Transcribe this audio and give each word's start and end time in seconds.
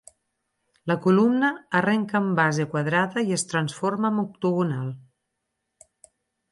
La 0.91 0.95
columna 1.03 1.51
arrenca 1.81 2.19
amb 2.21 2.33
base 2.41 2.65
quadrada 2.73 3.25
i 3.29 3.39
es 3.39 3.47
transforma 3.53 4.13
amb 4.13 4.27
octogonal. 4.27 4.93